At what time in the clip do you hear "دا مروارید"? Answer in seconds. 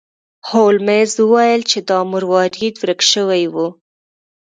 1.89-2.75